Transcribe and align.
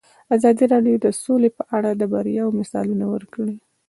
ازادي 0.35 0.65
راډیو 0.73 0.95
د 1.05 1.07
سوله 1.21 1.49
په 1.57 1.63
اړه 1.77 1.89
د 1.95 2.03
بریاوو 2.13 2.57
مثالونه 2.59 3.05
ورکړي. 3.13 3.55